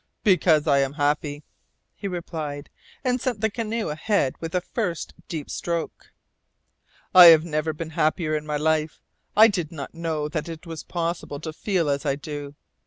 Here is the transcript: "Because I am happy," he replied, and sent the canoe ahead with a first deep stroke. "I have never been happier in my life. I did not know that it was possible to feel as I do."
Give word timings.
"Because 0.23 0.65
I 0.65 0.79
am 0.79 0.93
happy," 0.93 1.43
he 1.95 2.07
replied, 2.07 2.71
and 3.03 3.21
sent 3.21 3.39
the 3.39 3.51
canoe 3.51 3.89
ahead 3.89 4.33
with 4.39 4.55
a 4.55 4.61
first 4.61 5.13
deep 5.27 5.47
stroke. 5.47 6.07
"I 7.13 7.25
have 7.25 7.45
never 7.45 7.71
been 7.71 7.91
happier 7.91 8.35
in 8.35 8.47
my 8.47 8.57
life. 8.57 8.99
I 9.37 9.47
did 9.47 9.71
not 9.71 9.93
know 9.93 10.27
that 10.27 10.49
it 10.49 10.65
was 10.65 10.81
possible 10.81 11.39
to 11.41 11.53
feel 11.53 11.87
as 11.87 12.03
I 12.03 12.15
do." 12.15 12.55